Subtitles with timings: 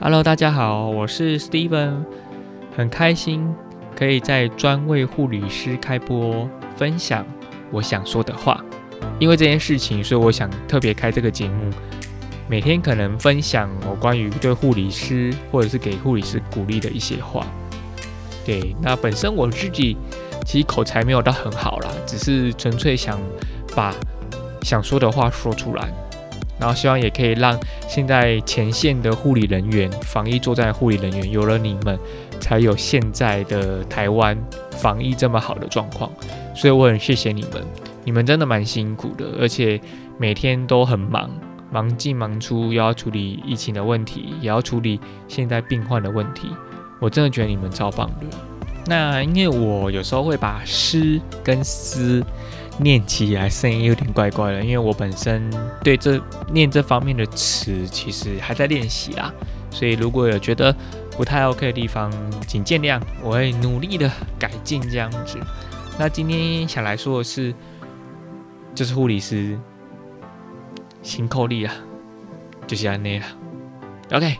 [0.00, 2.04] Hello，大家好，我是 Steven，
[2.76, 3.52] 很开心
[3.96, 7.26] 可以在专为护理师开播，分享
[7.72, 8.64] 我想说的话。
[9.18, 11.68] 因为这件事情，所以我想特别开这个节目，
[12.48, 17.44] 每天可能分享我关于对护理师或者是给护理师鼓励的一些话。
[18.46, 19.96] 对，那本身我自己
[20.46, 23.18] 其实口才没有到很好啦，只是纯粹想
[23.74, 23.92] 把
[24.62, 25.92] 想说的话说出来。
[26.58, 31.98] 然后希望也可以让现在前线的护理人员、防疫作战护理人员，有了你们，
[32.40, 34.36] 才有现在的台湾
[34.72, 36.10] 防疫这么好的状况。
[36.54, 37.64] 所以我很谢谢你们，
[38.04, 39.80] 你们真的蛮辛苦的，而且
[40.18, 41.30] 每天都很忙，
[41.70, 46.48] 忙进忙出，又要处理疫情的问题，也要处理现在病患的问题。
[47.00, 48.26] 我真的觉得你们超棒的。
[48.86, 52.24] 那因为我有时候会把诗跟诗。
[52.78, 55.50] 念起来声音有点怪怪的，因为我本身
[55.82, 56.20] 对这
[56.52, 59.32] 念这方面的词其实还在练习啦，
[59.70, 60.74] 所以如果有觉得
[61.16, 62.12] 不太 OK 的地方，
[62.46, 65.38] 请见谅，我会努力的改进这样子。
[65.98, 67.52] 那今天想来说的是，
[68.74, 69.58] 就是护理师
[71.02, 71.74] 心扣力啊，
[72.66, 73.26] 就是安内了。
[74.12, 74.38] OK，